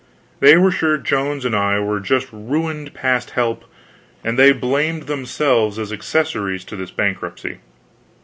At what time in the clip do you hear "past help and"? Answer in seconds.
2.95-4.35